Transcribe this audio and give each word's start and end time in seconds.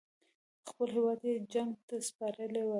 خپل 0.69 0.87
هیواد 0.97 1.19
یې 1.27 1.33
جنګ 1.53 1.71
ته 1.87 1.95
سپارلی 2.07 2.61
وای. 2.63 2.69